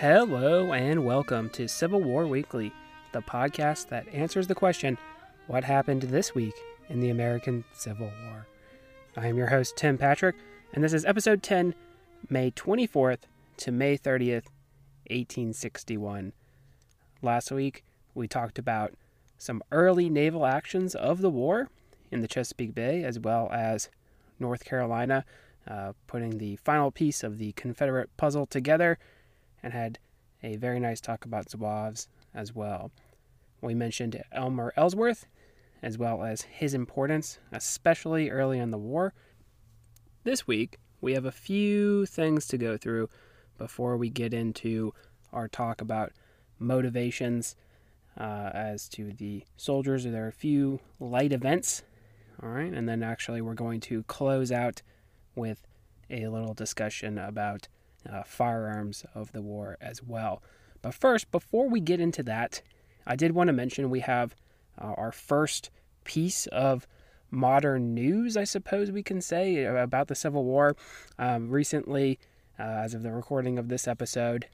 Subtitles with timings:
[0.00, 2.72] Hello and welcome to Civil War Weekly,
[3.12, 4.96] the podcast that answers the question
[5.46, 6.54] what happened this week
[6.88, 8.46] in the American Civil War?
[9.14, 10.36] I am your host, Tim Patrick,
[10.72, 11.74] and this is episode 10,
[12.30, 13.24] May 24th
[13.58, 14.46] to May 30th,
[15.10, 16.32] 1861.
[17.20, 18.94] Last week, we talked about
[19.36, 21.68] some early naval actions of the war
[22.10, 23.90] in the Chesapeake Bay, as well as
[24.38, 25.26] North Carolina,
[25.68, 28.98] uh, putting the final piece of the Confederate puzzle together,
[29.62, 29.98] and had
[30.42, 32.90] a very nice talk about Zouaves as well.
[33.60, 35.26] We mentioned Elmer Ellsworth,
[35.82, 39.12] as well as his importance, especially early in the war.
[40.24, 43.08] This week, we have a few things to go through
[43.58, 44.92] before we get into
[45.32, 46.12] our talk about
[46.58, 47.56] motivations
[48.18, 50.04] uh, as to the soldiers.
[50.04, 51.82] There are a few light events,
[52.42, 54.82] all right, and then actually we're going to close out
[55.34, 55.66] with
[56.10, 57.68] a little discussion about
[58.08, 60.42] uh, firearms of the war as well.
[60.82, 62.62] But first, before we get into that,
[63.06, 64.34] I did want to mention we have
[64.78, 65.70] uh, our first
[66.04, 66.86] piece of
[67.30, 70.76] modern news, I suppose we can say, about the Civil War.
[71.18, 72.18] Um, recently,
[72.58, 74.46] uh, as of the recording of this episode,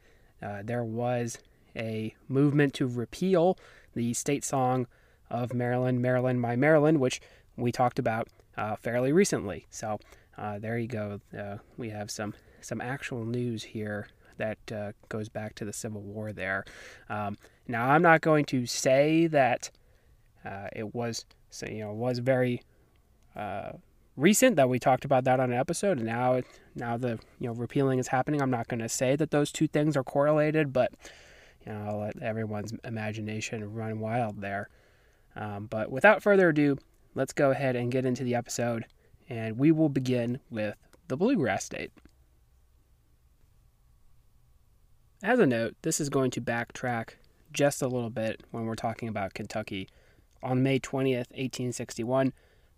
[0.42, 1.38] uh, there was
[1.74, 3.58] a movement to repeal
[3.94, 4.86] the state song
[5.30, 7.20] of Maryland, Maryland, My Maryland, which
[7.56, 9.66] we talked about uh, fairly recently.
[9.70, 9.98] So
[10.36, 11.20] uh, there you go.
[11.76, 12.34] We have some
[12.66, 16.32] some actual news here that uh, goes back to the Civil War.
[16.32, 16.64] There.
[17.08, 19.70] Um, now I'm not going to say that
[20.44, 21.24] uh, it was
[21.66, 22.62] you know was very
[23.34, 23.72] uh,
[24.16, 26.42] recent that we talked about that on an episode, and now
[26.74, 28.42] now the you know repealing is happening.
[28.42, 30.92] I'm not going to say that those two things are correlated, but
[31.64, 34.68] you know I'll let everyone's imagination run wild there.
[35.34, 36.78] Um, but without further ado,
[37.14, 38.86] let's go ahead and get into the episode,
[39.28, 40.74] and we will begin with
[41.08, 41.92] the bluegrass state.
[45.22, 47.14] As a note, this is going to backtrack
[47.50, 49.88] just a little bit when we're talking about Kentucky.
[50.42, 52.34] On May 20th, 1861,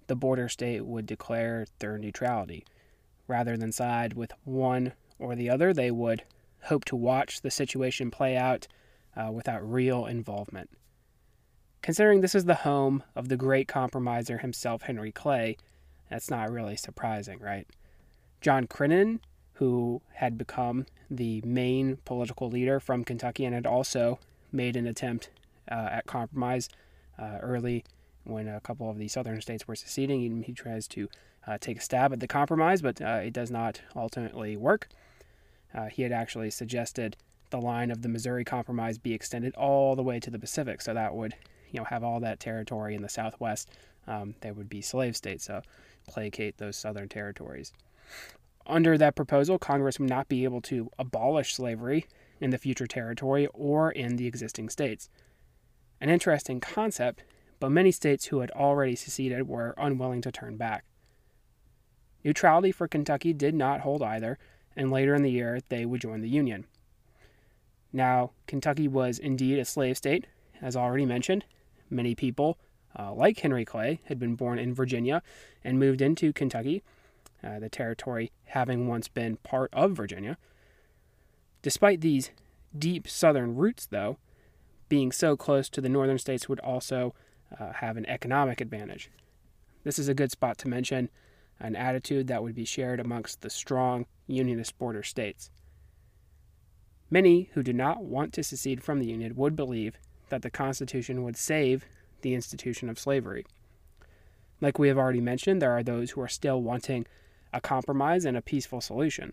[0.06, 2.64] the border state would declare their neutrality.
[3.26, 6.22] Rather than side with one or the other, they would
[6.64, 8.68] hope to watch the situation play out
[9.16, 10.70] uh, without real involvement.
[11.82, 15.56] Considering this is the home of the great compromiser himself, Henry Clay,
[16.08, 17.66] that's not really surprising, right?
[18.40, 19.20] John Crittenden,
[19.58, 24.20] who had become the main political leader from Kentucky and had also
[24.52, 25.30] made an attempt
[25.68, 26.68] uh, at compromise
[27.18, 27.84] uh, early
[28.22, 30.20] when a couple of the southern states were seceding.
[30.20, 31.08] He, he tries to
[31.44, 34.88] uh, take a stab at the compromise, but uh, it does not ultimately work.
[35.74, 37.16] Uh, he had actually suggested
[37.50, 40.94] the line of the Missouri Compromise be extended all the way to the Pacific, so
[40.94, 41.34] that would,
[41.72, 43.70] you know, have all that territory in the Southwest.
[44.06, 45.60] Um, would be slave states, so
[46.06, 47.74] placate those southern territories.
[48.68, 52.06] Under that proposal, Congress would not be able to abolish slavery
[52.38, 55.08] in the future territory or in the existing states.
[56.02, 57.24] An interesting concept,
[57.60, 60.84] but many states who had already seceded were unwilling to turn back.
[62.22, 64.38] Neutrality for Kentucky did not hold either,
[64.76, 66.66] and later in the year they would join the Union.
[67.90, 70.26] Now, Kentucky was indeed a slave state,
[70.60, 71.46] as already mentioned.
[71.88, 72.58] Many people,
[72.98, 75.22] uh, like Henry Clay, had been born in Virginia
[75.64, 76.82] and moved into Kentucky
[77.42, 80.36] uh, the territory having once been part of Virginia.
[81.62, 82.30] Despite these
[82.76, 84.18] deep southern roots, though,
[84.88, 87.14] being so close to the northern states would also
[87.58, 89.10] uh, have an economic advantage.
[89.84, 91.10] This is a good spot to mention
[91.60, 95.50] an attitude that would be shared amongst the strong Unionist border states.
[97.10, 99.98] Many who do not want to secede from the Union would believe
[100.28, 101.86] that the Constitution would save
[102.20, 103.46] the institution of slavery.
[104.60, 107.06] Like we have already mentioned, there are those who are still wanting
[107.52, 109.32] a compromise and a peaceful solution.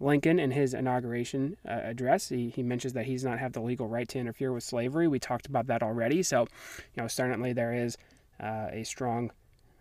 [0.00, 3.60] Lincoln, in his inauguration uh, address, he, he mentions that he does not have the
[3.60, 5.08] legal right to interfere with slavery.
[5.08, 6.22] We talked about that already.
[6.22, 6.42] So,
[6.94, 7.98] you know, certainly there is
[8.40, 9.32] uh, a strong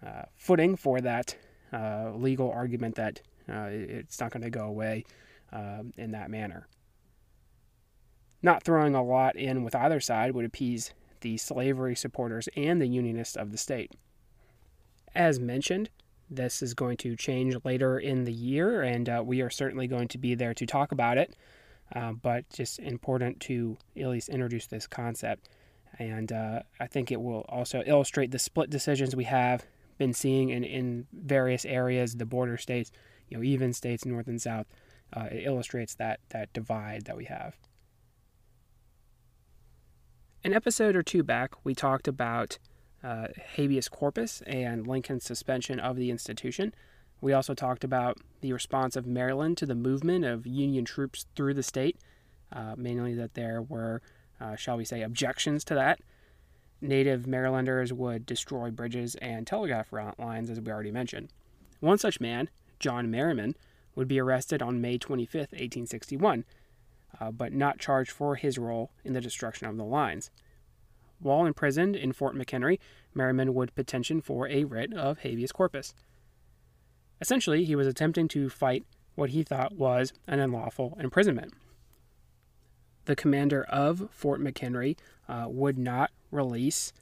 [0.06, 1.38] uh, footing for that
[1.72, 5.06] uh, legal argument that uh, it's not going to go away
[5.52, 6.68] um, in that manner.
[8.42, 12.88] Not throwing a lot in with either side would appease the slavery supporters and the
[12.88, 13.94] Unionists of the state.
[15.16, 15.90] As mentioned,
[16.30, 20.08] this is going to change later in the year, and uh, we are certainly going
[20.10, 21.36] to be there to talk about it.
[21.96, 25.48] Uh, but just important to at least introduce this concept.
[26.00, 29.66] And uh, I think it will also illustrate the split decisions we have
[29.98, 32.92] been seeing in, in various areas, the border states,
[33.30, 34.68] you know, even states north and south.
[35.14, 37.56] Uh, it illustrates that that divide that we have.
[40.44, 42.60] An episode or two back, we talked about
[43.08, 46.74] uh, habeas corpus and Lincoln's suspension of the institution.
[47.22, 51.54] We also talked about the response of Maryland to the movement of Union troops through
[51.54, 51.98] the state
[52.52, 54.02] uh, mainly that there were,
[54.40, 56.00] uh, shall we say, objections to that.
[56.80, 61.30] Native Marylanders would destroy bridges and telegraph lines, as we already mentioned.
[61.80, 62.50] One such man,
[62.80, 63.56] John Merryman,
[63.96, 66.46] would be arrested on May 25, 1861,
[67.20, 70.30] uh, but not charged for his role in the destruction of the lines.
[71.20, 72.80] While imprisoned in Fort McHenry,
[73.14, 75.94] Merryman would petition for a writ of habeas corpus.
[77.20, 78.86] Essentially, he was attempting to fight
[79.16, 81.54] what he thought was an unlawful imprisonment.
[83.06, 84.98] The commander of Fort McHenry
[85.28, 86.94] uh, would not release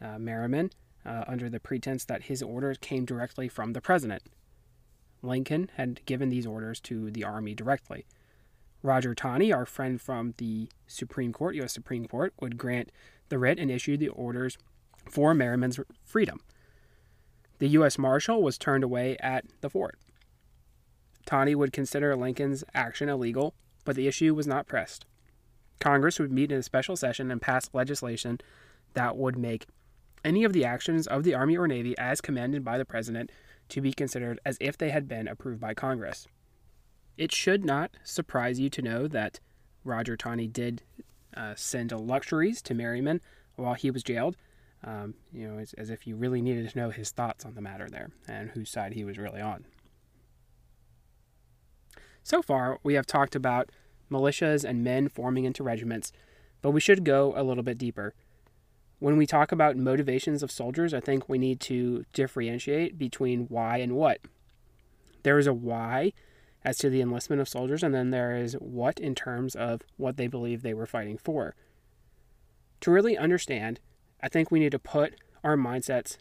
[0.00, 0.70] uh, Merryman
[1.04, 4.22] uh, under the pretense that his orders came directly from the president.
[5.22, 8.04] Lincoln had given these orders to the Army directly.
[8.84, 11.72] Roger Taney, our friend from the Supreme Court, U.S.
[11.72, 12.92] Supreme Court, would grant
[13.30, 14.58] the writ and issue the orders
[15.10, 16.42] for Merryman's freedom.
[17.60, 17.96] The U.S.
[17.96, 19.98] Marshal was turned away at the fort.
[21.24, 23.54] Taney would consider Lincoln's action illegal,
[23.86, 25.06] but the issue was not pressed.
[25.80, 28.38] Congress would meet in a special session and pass legislation
[28.92, 29.64] that would make
[30.22, 33.32] any of the actions of the Army or Navy as commanded by the President
[33.70, 36.26] to be considered as if they had been approved by Congress.
[37.16, 39.40] It should not surprise you to know that
[39.84, 40.82] Roger Taney did
[41.36, 43.20] uh, send luxuries to Merryman
[43.56, 44.36] while he was jailed.
[44.82, 47.62] Um, you know, as, as if you really needed to know his thoughts on the
[47.62, 49.64] matter there and whose side he was really on.
[52.22, 53.70] So far, we have talked about
[54.10, 56.12] militias and men forming into regiments,
[56.62, 58.14] but we should go a little bit deeper.
[58.98, 63.78] When we talk about motivations of soldiers, I think we need to differentiate between why
[63.78, 64.20] and what.
[65.22, 66.12] There is a why
[66.64, 70.16] as to the enlistment of soldiers, and then there is what in terms of what
[70.16, 71.54] they believe they were fighting for.
[72.80, 73.80] To really understand,
[74.22, 76.16] I think we need to put our mindsets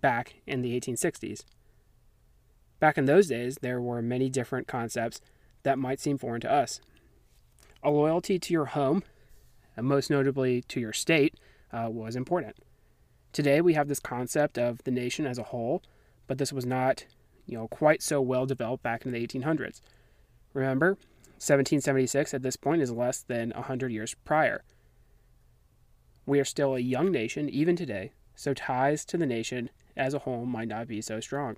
[0.00, 1.44] back in the 1860s.
[2.80, 5.20] Back in those days, there were many different concepts
[5.62, 6.80] that might seem foreign to us.
[7.82, 9.02] A loyalty to your home,
[9.76, 11.34] and most notably to your state,
[11.72, 12.56] uh, was important.
[13.32, 15.82] Today we have this concept of the nation as a whole,
[16.26, 17.06] but this was not,
[17.48, 19.80] you know, quite so well developed back in the 1800s.
[20.52, 20.90] Remember,
[21.38, 24.62] 1776 at this point is less than 100 years prior.
[26.26, 30.20] We are still a young nation even today, so ties to the nation as a
[30.20, 31.56] whole might not be so strong.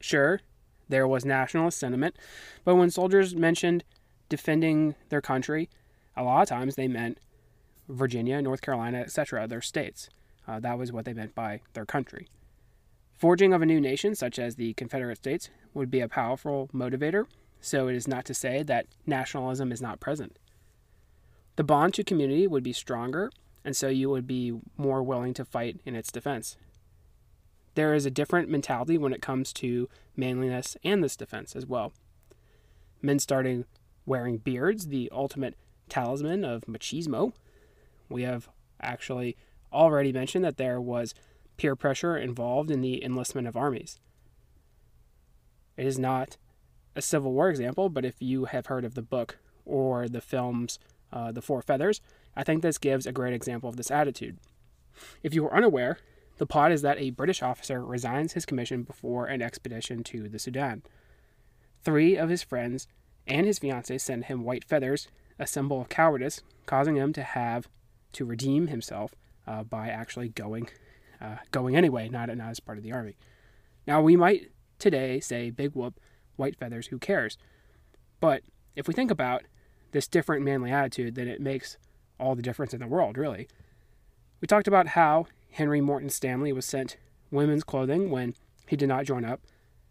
[0.00, 0.40] Sure,
[0.88, 2.16] there was nationalist sentiment,
[2.64, 3.84] but when soldiers mentioned
[4.28, 5.70] defending their country,
[6.16, 7.18] a lot of times they meant
[7.88, 10.08] Virginia, North Carolina, etc., their states.
[10.46, 12.28] Uh, that was what they meant by their country.
[13.18, 17.24] Forging of a new nation, such as the Confederate States, would be a powerful motivator,
[17.60, 20.38] so it is not to say that nationalism is not present.
[21.56, 23.32] The bond to community would be stronger,
[23.64, 26.56] and so you would be more willing to fight in its defense.
[27.74, 31.92] There is a different mentality when it comes to manliness and this defense as well.
[33.02, 33.64] Men starting
[34.06, 35.56] wearing beards, the ultimate
[35.88, 37.32] talisman of machismo,
[38.08, 38.48] we have
[38.80, 39.36] actually
[39.72, 41.14] already mentioned that there was
[41.58, 44.00] peer pressure involved in the enlistment of armies.
[45.76, 46.38] It is not
[46.96, 50.78] a Civil War example, but if you have heard of the book or the films
[51.12, 52.00] uh, The Four Feathers,
[52.34, 54.38] I think this gives a great example of this attitude.
[55.22, 55.98] If you are unaware,
[56.38, 60.38] the plot is that a British officer resigns his commission before an expedition to the
[60.38, 60.82] Sudan.
[61.82, 62.86] Three of his friends
[63.26, 67.68] and his fiancee send him white feathers, a symbol of cowardice, causing him to have
[68.12, 69.14] to redeem himself
[69.46, 70.68] uh, by actually going
[71.20, 73.16] uh, going anyway, not, not as part of the army.
[73.86, 75.98] Now, we might today say, big whoop,
[76.36, 77.36] white feathers, who cares?
[78.20, 78.42] But
[78.76, 79.42] if we think about
[79.92, 81.76] this different manly attitude, then it makes
[82.20, 83.48] all the difference in the world, really.
[84.40, 86.96] We talked about how Henry Morton Stanley was sent
[87.30, 88.34] women's clothing when
[88.66, 89.40] he did not join up.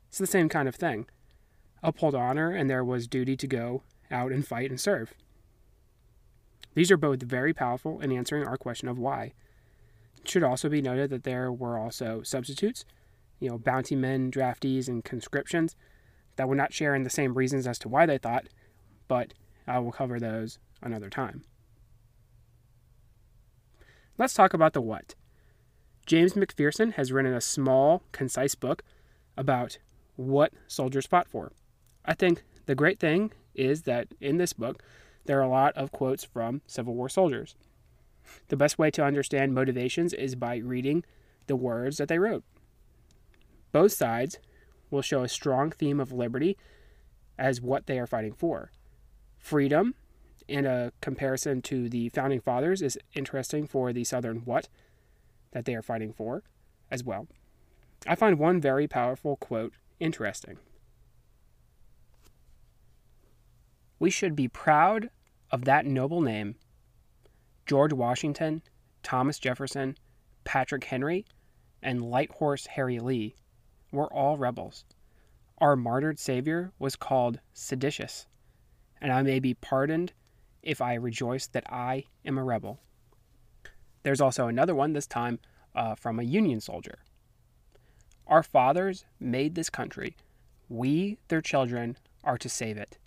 [0.07, 1.07] It's the same kind of thing.
[1.83, 5.13] Uphold honor, and there was duty to go out and fight and serve.
[6.73, 9.33] These are both very powerful in answering our question of why.
[10.17, 12.85] It should also be noted that there were also substitutes,
[13.39, 15.75] you know, bounty men, draftees, and conscriptions
[16.35, 18.47] that would not share in the same reasons as to why they thought,
[19.07, 19.33] but
[19.67, 21.43] I will cover those another time.
[24.17, 25.15] Let's talk about the what.
[26.05, 28.81] James McPherson has written a small, concise book
[29.35, 29.77] about
[30.15, 31.51] what soldiers fought for.
[32.05, 34.81] I think the great thing is that in this book,
[35.25, 37.55] there are a lot of quotes from Civil War soldiers.
[38.47, 41.03] The best way to understand motivations is by reading
[41.47, 42.43] the words that they wrote.
[43.71, 44.39] Both sides
[44.89, 46.57] will show a strong theme of liberty
[47.37, 48.71] as what they are fighting for.
[49.37, 49.95] Freedom
[50.49, 54.69] and a comparison to the founding fathers is interesting for the Southern what
[55.51, 56.43] that they are fighting for
[56.89, 57.27] as well.
[58.05, 60.57] I find one very powerful quote interesting.
[63.99, 65.09] We should be proud
[65.51, 66.55] of that noble name.
[67.67, 68.61] George Washington,
[69.03, 69.97] Thomas Jefferson,
[70.45, 71.25] Patrick Henry,
[71.83, 73.35] and Light Horse Harry Lee
[73.91, 74.85] were all rebels.
[75.57, 78.25] Our martyred Savior was called seditious,
[79.01, 80.13] and I may be pardoned
[80.63, 82.79] if I rejoice that I am a rebel.
[84.03, 85.39] There's also another one, this time
[85.75, 86.99] uh, from a Union soldier.
[88.27, 90.15] Our fathers made this country.
[90.69, 92.97] We, their children, are to save it.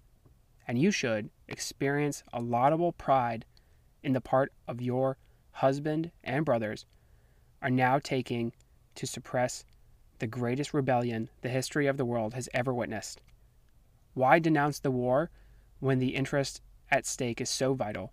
[0.69, 3.47] And you should experience a laudable pride
[4.03, 5.17] in the part of your
[5.53, 6.87] husband and brothers
[7.63, 8.53] are now taking
[8.95, 9.65] to suppress
[10.19, 13.21] the greatest rebellion the history of the world has ever witnessed.
[14.15, 15.31] Why denounce the war
[15.79, 18.13] when the interest at stake is so vital?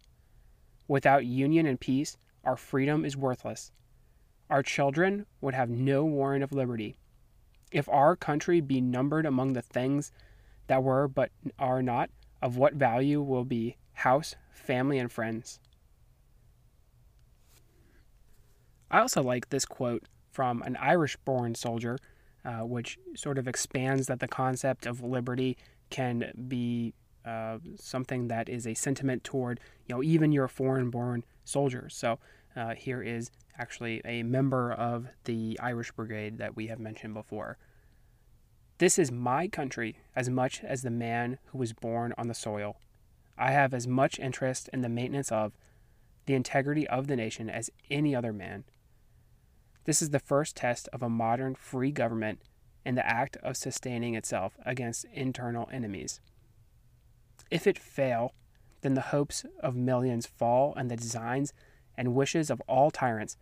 [0.87, 3.71] Without union and peace, our freedom is worthless.
[4.49, 6.95] Our children would have no warrant of liberty.
[7.71, 10.11] If our country be numbered among the things
[10.67, 12.09] that were but are not,
[12.41, 15.59] of what value will be house, family, and friends?
[18.89, 21.97] I also like this quote from an Irish born soldier,
[22.45, 25.57] uh, which sort of expands that the concept of liberty
[25.89, 26.93] can be
[27.25, 31.95] uh, something that is a sentiment toward, you know, even your foreign born soldiers.
[31.95, 32.19] So
[32.55, 37.57] uh, here is actually a member of the Irish Brigade that we have mentioned before.
[38.77, 42.77] This is my country as much as the man who was born on the soil.
[43.37, 45.53] I have as much interest in the maintenance of
[46.25, 48.63] the integrity of the nation as any other man.
[49.87, 52.41] This is the first test of a modern free government
[52.85, 56.19] in the act of sustaining itself against internal enemies.
[57.49, 58.33] If it fail,
[58.81, 61.53] then the hopes of millions fall and the designs
[61.95, 63.37] and wishes of all tyrants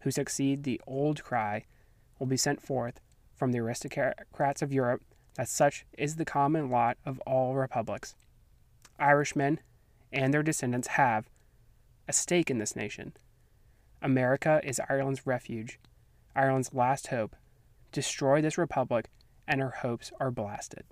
[0.00, 1.66] who succeed the old cry
[2.18, 2.98] will be sent forth
[3.36, 5.02] from the aristocrats of Europe
[5.34, 8.14] that such is the common lot of all republics.
[8.98, 9.60] Irishmen
[10.10, 11.28] and their descendants have
[12.08, 13.12] a stake in this nation.
[14.04, 15.80] America is Ireland's refuge,
[16.36, 17.34] Ireland's last hope.
[17.90, 19.06] Destroy this republic,
[19.48, 20.84] and her hopes are blasted.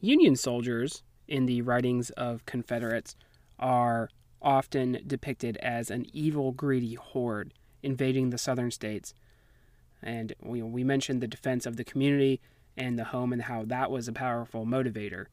[0.00, 3.14] Union soldiers in the writings of Confederates
[3.60, 4.10] are
[4.42, 9.14] often depicted as an evil, greedy horde invading the southern states.
[10.02, 12.40] And we, we mentioned the defense of the community
[12.76, 15.26] and the home and how that was a powerful motivator.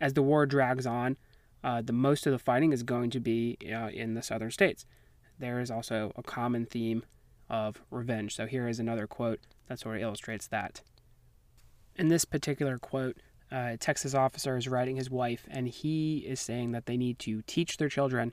[0.00, 1.18] As the war drags on,
[1.62, 4.86] uh, the most of the fighting is going to be uh, in the southern states.
[5.42, 7.02] There is also a common theme
[7.50, 8.36] of revenge.
[8.36, 10.82] So here is another quote that sort of illustrates that.
[11.96, 13.16] In this particular quote,
[13.50, 17.18] uh, a Texas officer is writing his wife, and he is saying that they need
[17.18, 18.32] to teach their children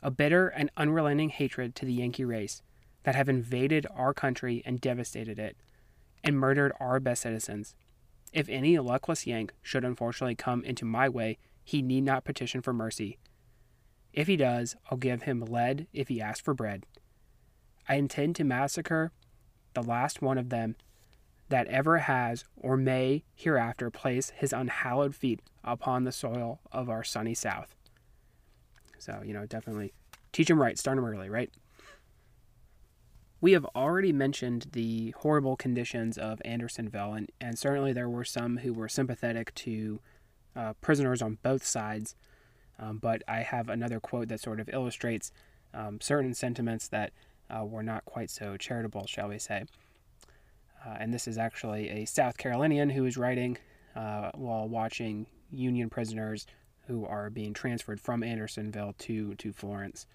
[0.00, 2.62] a bitter and unrelenting hatred to the Yankee race
[3.02, 5.56] that have invaded our country and devastated it,
[6.22, 7.74] and murdered our best citizens.
[8.32, 12.72] If any luckless Yank should unfortunately come into my way, he need not petition for
[12.72, 13.18] mercy.
[14.12, 16.84] If he does, I'll give him lead if he asks for bread.
[17.88, 19.12] I intend to massacre
[19.74, 20.76] the last one of them
[21.48, 27.02] that ever has or may hereafter place his unhallowed feet upon the soil of our
[27.02, 27.74] sunny South.
[28.98, 29.92] So, you know, definitely
[30.32, 31.50] teach him right, start him early, right?
[33.40, 38.58] We have already mentioned the horrible conditions of Andersonville, and, and certainly there were some
[38.58, 40.00] who were sympathetic to
[40.56, 42.16] uh, prisoners on both sides.
[42.78, 45.32] Um, but I have another quote that sort of illustrates
[45.74, 47.12] um, certain sentiments that
[47.50, 49.64] uh, were not quite so charitable, shall we say.
[50.86, 53.58] Uh, and this is actually a South Carolinian who is writing
[53.96, 56.46] uh, while watching Union prisoners
[56.86, 60.06] who are being transferred from Andersonville to, to Florence.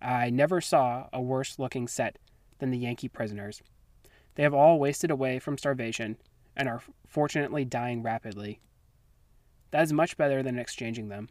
[0.00, 2.18] I never saw a worse looking set
[2.58, 3.62] than the Yankee prisoners.
[4.34, 6.16] They have all wasted away from starvation
[6.56, 8.60] and are fortunately dying rapidly.
[9.70, 11.28] That is much better than exchanging them.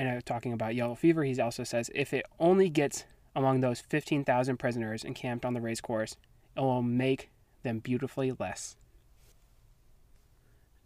[0.00, 3.04] And talking about yellow fever, he also says if it only gets
[3.36, 6.16] among those 15,000 prisoners encamped on the race course,
[6.56, 7.28] it will make
[7.64, 8.76] them beautifully less.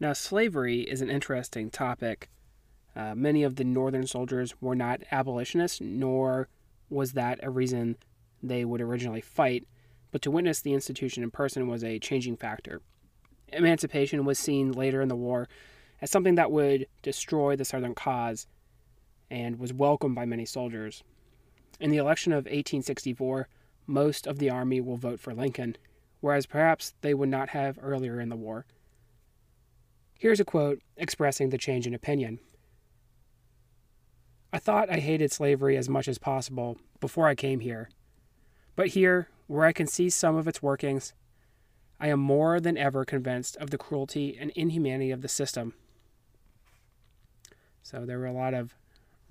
[0.01, 2.29] Now, slavery is an interesting topic.
[2.97, 6.49] Uh, many of the Northern soldiers were not abolitionists, nor
[6.91, 7.97] was that a reason
[8.43, 9.65] they would originally fight,
[10.11, 12.83] but to witness the institution in person was a changing factor.
[13.53, 15.49] Emancipation was seen later in the war
[16.03, 18.49] as something that would destroy the Southern cause
[19.31, 21.03] and was welcomed by many soldiers.
[21.81, 23.49] In the election of 1864,
[23.87, 25.77] most of the army will vote for Lincoln,
[26.21, 28.67] whereas perhaps they would not have earlier in the war.
[30.19, 32.39] Here's a quote expressing the change in opinion.
[34.53, 37.91] I thought I hated slavery as much as possible before I came here.
[38.77, 41.13] But here, where I can see some of its workings,
[42.01, 45.75] I am more than ever convinced of the cruelty and inhumanity of the system.
[47.83, 48.75] So there were a lot of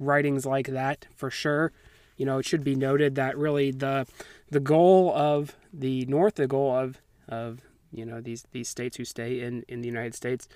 [0.05, 1.71] writings like that for sure.
[2.17, 4.05] You know, it should be noted that really the
[4.49, 9.05] the goal of the North, the goal of of you know these these states who
[9.05, 10.47] stay in in the United States,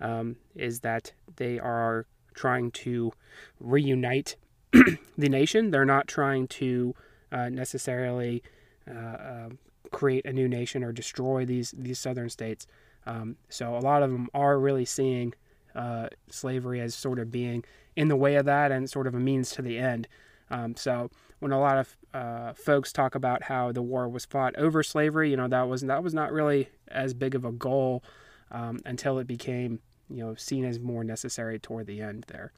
[0.00, 3.12] um, is that they are trying to
[3.58, 4.36] reunite
[4.72, 5.70] the nation.
[5.70, 6.94] They're not trying to
[7.32, 8.42] uh, necessarily
[8.88, 9.48] uh, uh,
[9.90, 12.66] create a new nation or destroy these these southern states.
[13.06, 15.34] Um, so a lot of them are really seeing
[15.74, 17.64] uh, slavery as sort of being
[18.00, 20.08] in the way of that and sort of a means to the end.
[20.50, 24.56] Um, so when a lot of uh, folks talk about how the war was fought
[24.56, 28.02] over slavery, you know that was that was not really as big of a goal
[28.50, 32.52] um, until it became you know seen as more necessary toward the end there.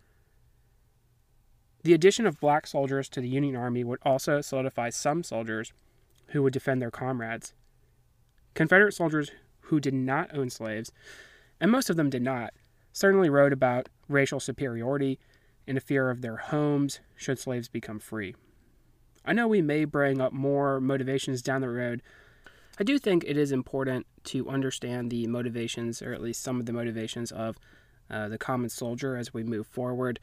[1.83, 5.73] The addition of black soldiers to the Union Army would also solidify some soldiers
[6.29, 7.53] who would defend their comrades.
[8.55, 9.33] Confederate soldiers
[9.63, 10.93] who did not own slaves,
[11.61, 12.55] and most of them did not,
[12.93, 15.19] certainly wrote about racial superiority
[15.67, 18.35] and a fear of their homes should slaves become free.
[19.25, 22.03] I know we may bring up more motivations down the road.
[22.79, 26.67] I do think it is important to understand the motivations, or at least some of
[26.67, 27.57] the motivations, of
[28.11, 30.19] uh, the common soldier as we move forward.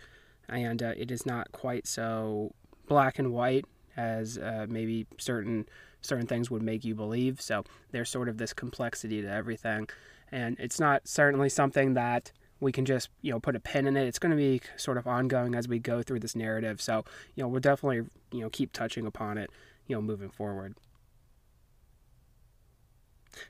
[0.49, 2.53] And uh, it is not quite so
[2.87, 3.65] black and white
[3.95, 5.67] as uh, maybe certain
[6.01, 7.41] certain things would make you believe.
[7.41, 9.89] So there's sort of this complexity to everything,
[10.31, 13.97] and it's not certainly something that we can just you know put a pin in
[13.97, 14.07] it.
[14.07, 16.81] It's going to be sort of ongoing as we go through this narrative.
[16.81, 17.03] So
[17.35, 19.49] you know we'll definitely you know keep touching upon it
[19.89, 20.75] you know moving forward.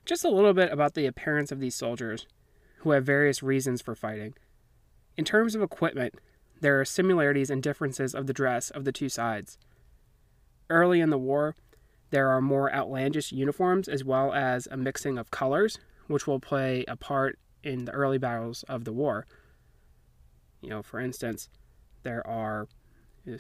[0.05, 2.25] Just a little bit about the appearance of these soldiers,
[2.79, 4.33] who have various reasons for fighting.
[5.17, 6.15] In terms of equipment,
[6.61, 9.57] there are similarities and differences of the dress of the two sides.
[10.69, 11.55] Early in the war,
[12.09, 16.85] there are more outlandish uniforms as well as a mixing of colors, which will play
[16.87, 19.25] a part in the early battles of the war.
[20.61, 21.49] You know, for instance,
[22.03, 22.67] there are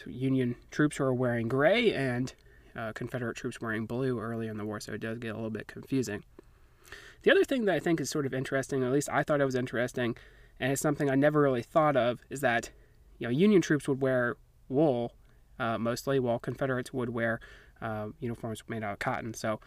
[0.05, 2.33] Union troops who are wearing gray and
[2.75, 5.49] uh, Confederate troops wearing blue early in the war, so it does get a little
[5.49, 6.23] bit confusing.
[7.23, 9.41] The other thing that I think is sort of interesting, or at least I thought
[9.41, 10.15] it was interesting,
[10.59, 12.69] and it's something I never really thought of, is that
[13.17, 14.37] you know Union troops would wear
[14.69, 15.13] wool
[15.59, 17.39] uh, mostly, while Confederates would wear
[17.81, 19.33] uh, uniforms made out of cotton.
[19.33, 19.59] So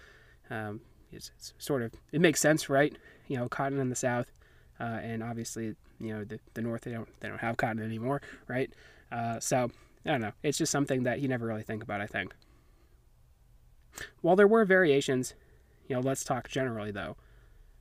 [0.51, 2.97] um, it's, it's, sort of it makes sense, right?
[3.29, 4.33] You know, cotton in the South,
[4.81, 8.23] uh, and obviously, you know, the, the North they don't they don't have cotton anymore,
[8.49, 8.73] right?
[9.11, 9.71] Uh, so
[10.07, 10.33] I don't know.
[10.43, 12.01] It's just something that you never really think about.
[12.01, 12.35] I think.
[14.21, 15.35] While there were variations,
[15.89, 17.17] you know, let's talk generally though.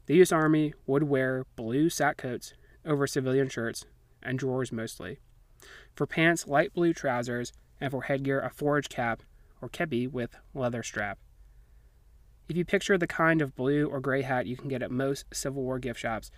[0.07, 0.31] The U.S.
[0.31, 2.53] Army would wear blue sack coats
[2.85, 3.85] over civilian shirts
[4.21, 5.19] and drawers mostly.
[5.95, 9.23] For pants, light blue trousers, and for headgear, a forage cap
[9.61, 11.19] or kepi with leather strap.
[12.49, 15.25] If you picture the kind of blue or gray hat you can get at most
[15.33, 16.31] Civil War gift shops,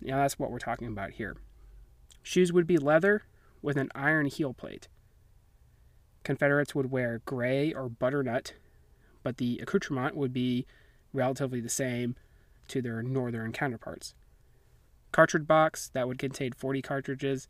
[0.00, 1.36] know, that's what we're talking about here.
[2.22, 3.22] Shoes would be leather
[3.62, 4.88] with an iron heel plate.
[6.22, 8.54] Confederates would wear gray or butternut,
[9.22, 10.66] but the accoutrement would be
[11.12, 12.16] relatively the same
[12.68, 14.14] to their northern counterparts.
[15.12, 17.48] Cartridge box that would contain 40 cartridges,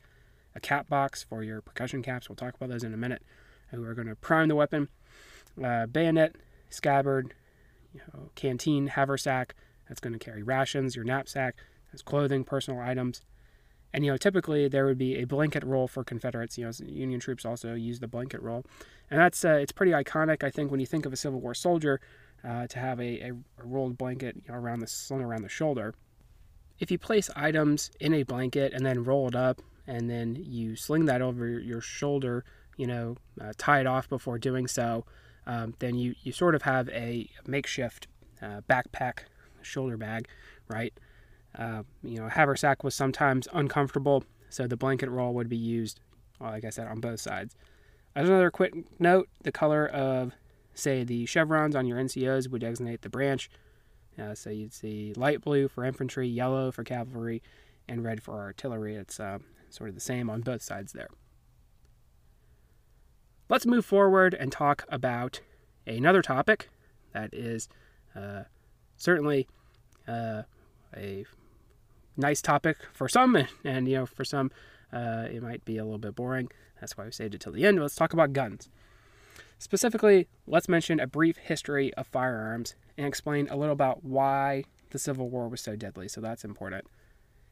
[0.54, 2.28] a cap box for your percussion caps.
[2.28, 3.22] We'll talk about those in a minute.
[3.70, 4.88] And we're going to prime the weapon.
[5.62, 6.37] Uh, bayonet,
[6.70, 7.35] scabbard,
[7.92, 9.54] you know, canteen, haversack.
[9.88, 11.56] That's going to carry rations, your knapsack,
[11.96, 13.22] as clothing, personal items.
[13.92, 16.59] And you know, typically there would be a blanket roll for Confederates.
[16.59, 18.64] You know, Union troops also use the blanket roll,
[19.11, 20.44] and that's uh, it's pretty iconic.
[20.44, 22.00] I think when you think of a Civil War soldier,
[22.46, 23.32] uh, to have a, a,
[23.64, 25.94] rolled blanket you know, around the slung around the shoulder.
[26.78, 30.76] If you place items in a blanket and then roll it up, and then you
[30.76, 32.44] sling that over your shoulder,
[32.76, 35.06] you know, uh, tie it off before doing so,
[35.46, 38.09] um, then you you sort of have a makeshift
[38.42, 39.20] uh, backpack
[39.62, 40.28] shoulder bag,
[40.68, 40.92] right?
[41.58, 46.00] Uh, you know, haversack was sometimes uncomfortable, so the blanket roll would be used,
[46.38, 47.56] well, like I said, on both sides.
[48.14, 50.32] As another quick note, the color of,
[50.74, 53.50] say, the chevrons on your NCOs would designate the branch.
[54.18, 57.42] Uh, so you'd see light blue for infantry, yellow for cavalry,
[57.88, 58.96] and red for artillery.
[58.96, 59.38] It's uh,
[59.70, 61.08] sort of the same on both sides there.
[63.48, 65.40] Let's move forward and talk about
[65.86, 66.68] another topic
[67.12, 67.68] that is
[68.14, 68.44] uh,
[68.96, 69.46] certainly
[70.08, 70.42] uh,
[70.96, 71.24] a
[72.16, 74.50] nice topic for some, and, you know, for some,
[74.92, 76.50] uh, it might be a little bit boring.
[76.81, 77.81] That's why we saved it till the end.
[77.81, 78.68] Let's talk about guns.
[79.59, 84.98] Specifically, let's mention a brief history of firearms and explain a little about why the
[84.98, 86.09] Civil War was so deadly.
[86.09, 86.85] So that's important.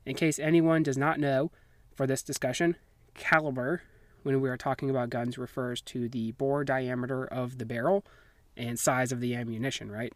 [0.04, 1.50] In case anyone does not know,
[1.94, 2.76] for this discussion,
[3.14, 3.82] caliber,
[4.22, 8.04] when we are talking about guns, refers to the bore diameter of the barrel
[8.56, 10.12] and size of the ammunition, right?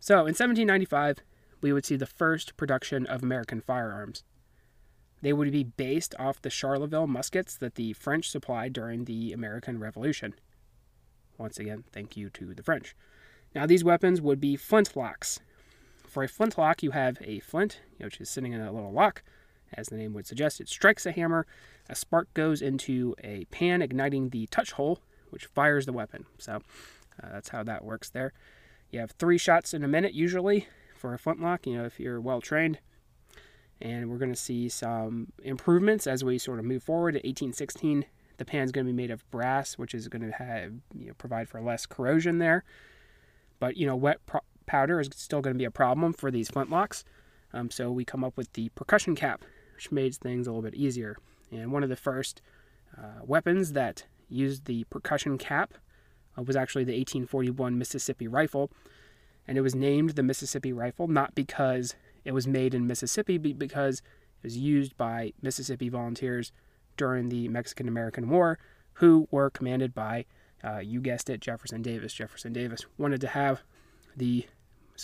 [0.00, 1.18] So in 1795,
[1.60, 4.24] we would see the first production of American firearms.
[5.22, 9.78] They would be based off the Charleville muskets that the French supplied during the American
[9.78, 10.34] Revolution.
[11.36, 12.94] Once again, thank you to the French.
[13.54, 15.40] Now, these weapons would be flintlocks.
[16.06, 19.22] For a flintlock, you have a flint, which is sitting in a little lock.
[19.72, 21.46] As the name would suggest, it strikes a hammer.
[21.88, 26.26] A spark goes into a pan, igniting the touch hole, which fires the weapon.
[26.38, 26.62] So
[27.22, 28.32] uh, that's how that works there.
[28.90, 30.66] You have three shots in a minute usually
[31.00, 32.78] for a flintlock, you know, if you're well trained
[33.80, 37.16] and we're going to see some improvements as we sort of move forward.
[37.16, 38.04] At 1816,
[38.36, 41.08] the pan is going to be made of brass, which is going to have you
[41.08, 42.64] know, provide for less corrosion there.
[43.58, 46.50] But you know, wet pro- powder is still going to be a problem for these
[46.50, 47.04] flintlocks.
[47.52, 50.74] Um, so we come up with the percussion cap, which made things a little bit
[50.74, 51.16] easier.
[51.50, 52.42] And one of the first
[52.96, 55.74] uh, weapons that used the percussion cap
[56.38, 58.70] uh, was actually the 1841 Mississippi rifle,
[59.46, 63.58] and it was named the Mississippi rifle not because it was made in Mississippi but
[63.58, 66.52] because it was used by Mississippi volunteers
[66.96, 68.58] during the Mexican American War,
[68.94, 70.26] who were commanded by,
[70.62, 72.12] uh, you guessed it, Jefferson Davis.
[72.12, 73.62] Jefferson Davis wanted to have
[74.14, 74.46] the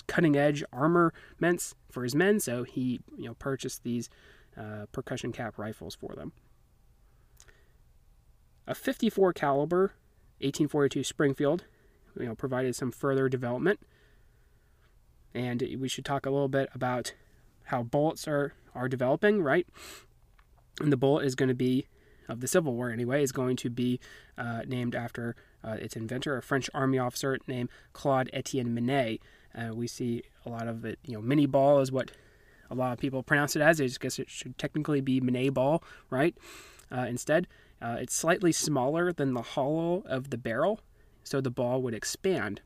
[0.06, 4.10] cutting edge armaments for his men, so he you know purchased these
[4.58, 6.32] uh, percussion cap rifles for them.
[8.66, 9.94] A 54 caliber
[10.40, 11.64] 1842 Springfield,
[12.18, 13.80] you know, provided some further development
[15.36, 17.12] and we should talk a little bit about
[17.64, 19.66] how bullets are are developing, right?
[20.80, 21.86] And the bullet is going to be
[22.28, 24.00] of the Civil War anyway is going to be
[24.36, 29.20] uh, named after uh, its inventor, a French army officer named Claude Etienne Minié.
[29.54, 32.10] Uh, we see a lot of it, you know, mini ball is what
[32.70, 33.80] a lot of people pronounce it as.
[33.80, 36.36] I guess it should technically be Minié ball, right?
[36.90, 37.46] Uh, instead,
[37.80, 40.80] uh, it's slightly smaller than the hollow of the barrel,
[41.22, 42.60] so the ball would expand,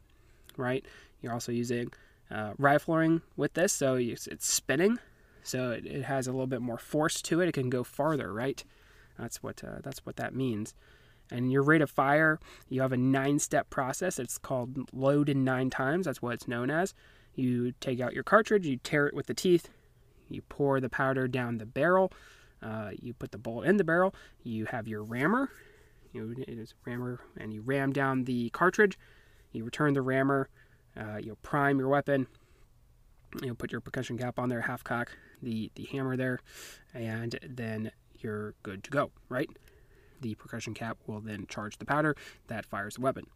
[0.56, 0.84] right?
[1.20, 1.92] You're also using
[2.30, 4.98] uh, rifling with this, so it's, spinning,
[5.42, 7.48] so it, it, has a little bit more force to it.
[7.48, 8.62] It can go farther, right?
[9.18, 10.74] That's what uh, that's what that means.
[11.30, 14.18] And your rate of fire, you have a nine-step process.
[14.18, 16.06] It's called load in nine times.
[16.06, 16.94] That's what it's known as.
[17.34, 19.68] You take out your cartridge, you tear it with the teeth,
[20.28, 22.12] you pour the powder down the barrel,
[22.62, 25.50] uh, you put the bullet in the barrel, you have your rammer,
[26.12, 28.98] you it is rammer, and you ram down the cartridge.
[29.52, 30.48] You return the rammer
[30.96, 32.26] uh, you know, prime your weapon.
[33.40, 36.40] You know, put your percussion cap on there, half cock the the hammer there,
[36.94, 39.10] and then you're good to go.
[39.28, 39.48] Right?
[40.20, 42.14] The percussion cap will then charge the powder
[42.48, 43.26] that fires the weapon.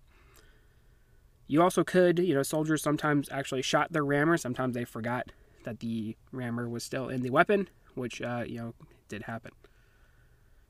[1.46, 4.36] You also could, you know, soldiers sometimes actually shot their rammer.
[4.36, 5.30] Sometimes they forgot
[5.64, 8.74] that the rammer was still in the weapon, which uh, you know
[9.08, 9.52] did happen.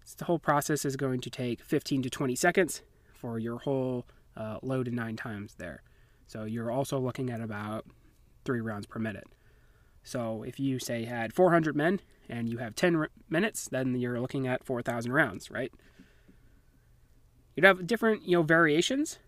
[0.04, 2.82] So the whole process is going to take 15 to 20 seconds
[3.14, 4.04] for your whole
[4.36, 5.82] uh, load in nine times there.
[6.26, 7.86] So you're also looking at about
[8.44, 9.26] three rounds per minute.
[10.02, 14.46] So if you say had 400 men and you have 10 minutes, then you're looking
[14.46, 15.72] at 4,000 rounds, right?
[17.56, 19.18] You'd have different, you know, variations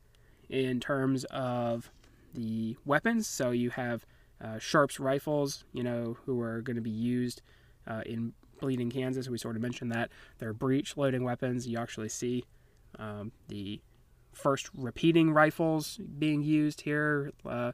[0.49, 1.91] in terms of
[2.35, 3.27] the weapons.
[3.27, 4.05] So you have
[4.43, 7.43] uh, Sharps rifles, you know, who are going to be used
[7.87, 9.29] uh, in Bleeding Kansas.
[9.29, 11.67] We sort of mentioned that they're breech loading weapons.
[11.67, 12.45] You actually see
[12.99, 13.81] um, the
[14.37, 17.72] first repeating rifles being used here, uh,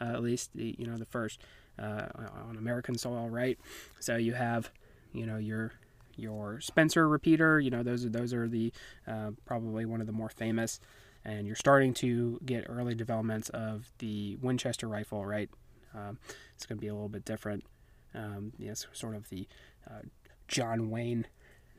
[0.00, 1.40] uh, at least the, you know the first
[1.78, 2.06] uh,
[2.48, 3.58] on American soil, right?
[3.98, 4.70] So you have
[5.12, 5.72] you know your
[6.16, 7.58] your Spencer repeater.
[7.58, 8.72] You know those are those are the
[9.06, 10.78] uh, probably one of the more famous,
[11.24, 15.50] and you're starting to get early developments of the Winchester rifle, right?
[15.94, 16.18] Um,
[16.54, 17.64] it's going to be a little bit different.
[18.14, 19.48] Um, yes, sort of the
[20.46, 21.26] John Wayne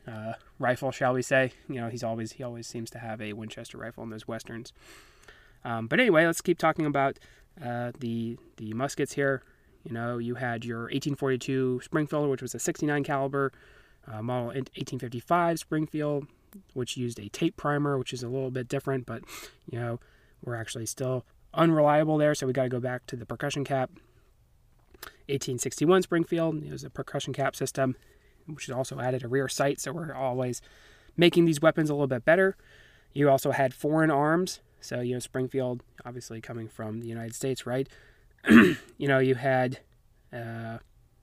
[0.07, 1.51] uh, rifle, shall we say?
[1.67, 4.73] You know, he's always he always seems to have a Winchester rifle in those westerns.
[5.65, 7.19] Um, but anyway, let's keep talking about
[7.63, 9.43] uh, the the muskets here.
[9.83, 13.51] You know, you had your 1842 Springfield, which was a 69 caliber
[14.07, 16.27] uh, model 1855 Springfield,
[16.73, 19.23] which used a tape primer, which is a little bit different, but
[19.69, 19.99] you know,
[20.43, 23.91] we're actually still unreliable there, so we got to go back to the percussion cap.
[25.27, 27.95] 1861 Springfield, it was a percussion cap system
[28.47, 30.61] which is also added a rear sight, so we're always
[31.15, 32.55] making these weapons a little bit better.
[33.13, 37.65] You also had foreign arms, so you know Springfield, obviously coming from the United States,
[37.65, 37.87] right?
[38.49, 39.79] you know you had
[40.31, 40.79] uh,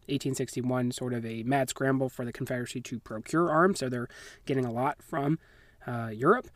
[0.07, 4.09] 1861 sort of a mad scramble for the Confederacy to procure arms, so they're
[4.47, 5.39] getting a lot from
[5.87, 6.49] uh, Europe.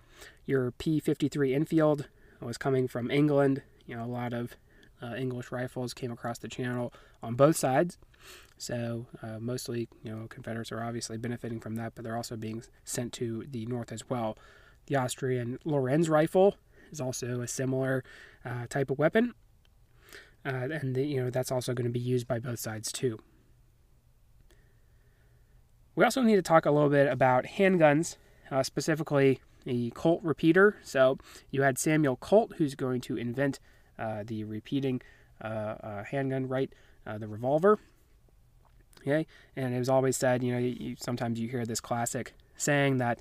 [0.47, 2.09] Your P53 Enfield
[2.41, 3.63] was coming from England.
[3.87, 4.57] You know a lot of
[5.03, 6.93] uh, English rifles came across the channel
[7.25, 7.99] on both sides.
[8.57, 12.63] So uh, mostly, you know, Confederates are obviously benefiting from that, but they're also being
[12.85, 14.39] sent to the north as well.
[14.87, 16.57] The Austrian Lorenz rifle
[16.93, 18.05] is also a similar
[18.45, 19.35] uh, type of weapon.
[20.47, 23.19] Uh, and the, you know that's also going to be used by both sides too.
[25.97, 28.17] We also need to talk a little bit about handguns,
[28.51, 30.77] uh, specifically the Colt repeater.
[30.83, 31.19] So
[31.51, 33.59] you had Samuel Colt, who's going to invent
[33.99, 35.01] uh, the repeating
[35.41, 36.73] uh, handgun, right?
[37.07, 37.79] Uh, the revolver.
[39.01, 42.99] Okay, and it was always said, you know, you, sometimes you hear this classic saying
[42.99, 43.21] that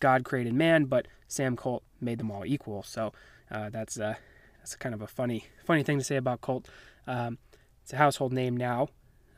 [0.00, 2.82] God created man, but Sam Colt made them all equal.
[2.82, 3.12] So
[3.50, 6.66] that's that's kind of a funny funny thing to say about Colt.
[7.06, 7.38] Um,
[7.82, 8.88] it's a household name now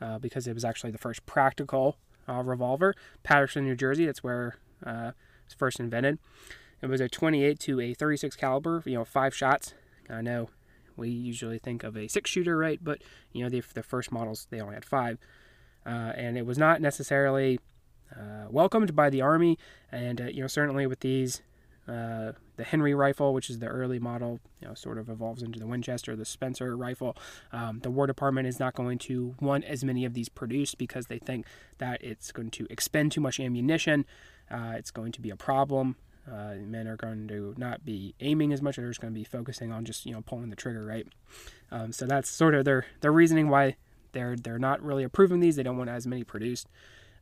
[0.01, 2.93] uh, because it was actually the first practical uh, revolver.
[3.23, 4.05] Paterson, New Jersey.
[4.05, 6.19] That's where uh, it was first invented.
[6.81, 8.83] It was a 28 to a 36 caliber.
[8.85, 9.73] You know, five shots.
[10.09, 10.49] I know
[10.97, 12.79] we usually think of a six shooter, right?
[12.81, 13.01] But
[13.31, 15.17] you know, the, the first models they only had five,
[15.85, 17.59] uh, and it was not necessarily
[18.15, 19.57] uh, welcomed by the army.
[19.91, 21.41] And uh, you know, certainly with these
[21.87, 25.59] uh, the Henry rifle, which is the early model, you know, sort of evolves into
[25.59, 27.17] the Winchester, the Spencer rifle.
[27.51, 31.07] Um, the War Department is not going to want as many of these produced because
[31.07, 31.45] they think
[31.79, 34.05] that it's going to expend too much ammunition.
[34.49, 35.95] Uh, it's going to be a problem.
[36.29, 39.23] Uh, men are going to not be aiming as much; they're just going to be
[39.23, 41.07] focusing on just you know pulling the trigger, right?
[41.71, 43.75] Um, so that's sort of their their reasoning why
[44.11, 45.55] they're they're not really approving these.
[45.55, 46.67] They don't want as many produced,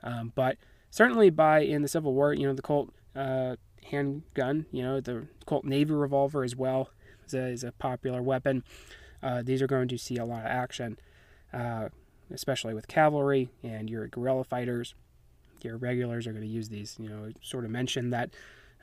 [0.03, 0.57] um, but
[0.89, 4.65] certainly by in the Civil War, you know, the Colt uh, handgun.
[4.71, 6.89] You know, the Colt Navy revolver as well
[7.25, 8.63] is a, is a popular weapon.
[9.21, 10.97] Uh, these are going to see a lot of action,
[11.53, 11.89] uh,
[12.31, 14.95] especially with cavalry and your guerrilla fighters.
[15.61, 16.95] Your regulars are going to use these.
[16.99, 18.29] You know, sort of mentioned that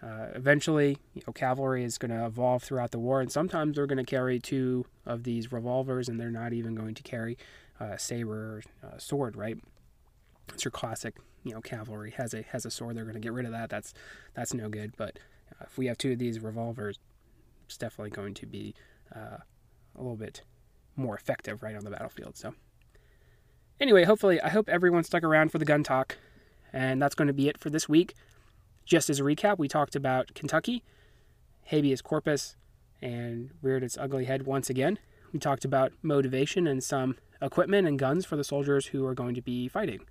[0.03, 3.87] uh, eventually, you know, cavalry is going to evolve throughout the war, and sometimes they're
[3.87, 7.39] going to carry two of these revolvers, and they're not even going to carry
[7.81, 9.59] a saber or a sword, right?
[10.53, 13.33] It's your classic you know cavalry has a has a sword, they're going to get
[13.33, 13.71] rid of that.
[13.71, 13.95] That's
[14.35, 14.95] that's no good.
[14.97, 15.19] But
[15.53, 16.99] uh, if we have two of these revolvers,
[17.65, 18.75] it's definitely going to be
[19.15, 19.39] uh,
[19.95, 20.43] a little bit
[20.97, 22.37] more effective right on the battlefield.
[22.37, 22.55] So
[23.81, 26.19] anyway, hopefully, I hope everyone stuck around for the gun talk,
[26.73, 28.15] and that's going to be it for this week.
[28.87, 30.85] Just as a recap, we talked about Kentucky,
[31.65, 32.55] habeas corpus,
[33.03, 35.01] and reared its ugly head once again.
[35.33, 39.35] We talked about motivation and some equipment and guns for the soldiers who are going
[39.35, 40.07] to be fighting.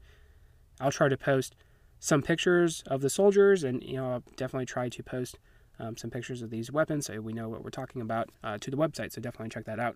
[0.80, 1.56] I'll try to post
[2.00, 5.40] some pictures of the soldiers, and you know, I'll definitely try to post
[5.80, 8.70] um, some pictures of these weapons so we know what we're talking about uh, to
[8.70, 9.14] the website.
[9.14, 9.96] So definitely check that out.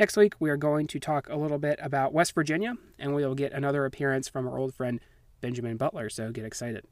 [0.00, 3.24] Next week, we are going to talk a little bit about West Virginia, and we
[3.24, 4.98] will get another appearance from our old friend
[5.40, 6.10] Benjamin Butler.
[6.10, 6.84] So get excited.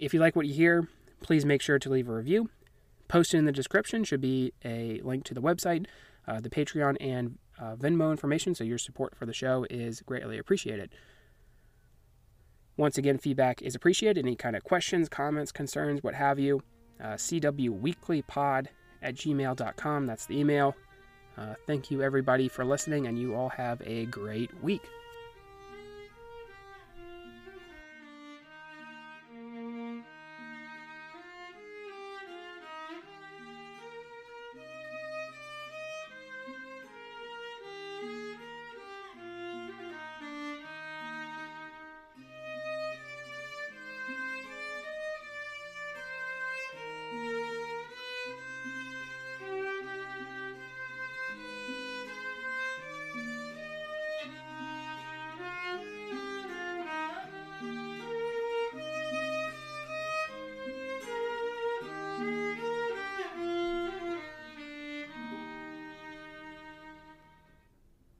[0.00, 0.88] If you like what you hear,
[1.22, 2.48] please make sure to leave a review.
[3.06, 5.86] Posted in the description should be a link to the website,
[6.26, 8.54] uh, the Patreon, and uh, Venmo information.
[8.54, 10.90] So your support for the show is greatly appreciated.
[12.78, 14.24] Once again, feedback is appreciated.
[14.24, 16.62] Any kind of questions, comments, concerns, what have you,
[16.98, 18.68] uh, cwweeklypod
[19.02, 20.06] at gmail.com.
[20.06, 20.74] That's the email.
[21.36, 24.82] Uh, thank you, everybody, for listening, and you all have a great week.